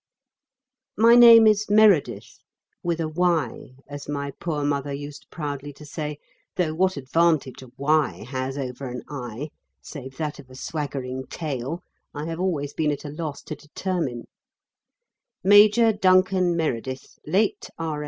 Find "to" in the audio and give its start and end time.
5.73-5.85, 13.43-13.55